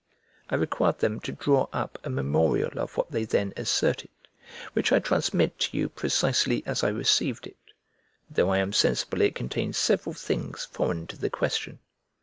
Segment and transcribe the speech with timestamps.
[0.49, 4.09] I required them to draw up a memorial of what they then asserted,
[4.73, 7.57] which I transmit to you precisely as I received it;
[8.27, 11.77] though I am sensible it contains several things foreign to the question.